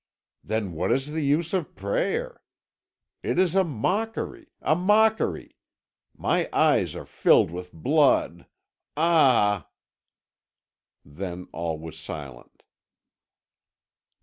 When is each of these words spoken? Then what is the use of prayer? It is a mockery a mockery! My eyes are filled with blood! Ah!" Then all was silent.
Then 0.43 0.71
what 0.71 0.91
is 0.91 1.11
the 1.11 1.21
use 1.23 1.53
of 1.53 1.75
prayer? 1.75 2.41
It 3.21 3.37
is 3.37 3.53
a 3.55 3.63
mockery 3.63 4.47
a 4.59 4.75
mockery! 4.75 5.57
My 6.17 6.49
eyes 6.51 6.95
are 6.95 7.05
filled 7.05 7.51
with 7.51 7.71
blood! 7.71 8.47
Ah!" 8.97 9.69
Then 11.05 11.47
all 11.53 11.77
was 11.77 11.99
silent. 11.99 12.63